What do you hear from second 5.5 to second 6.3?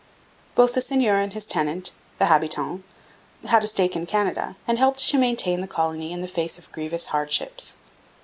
the colony in the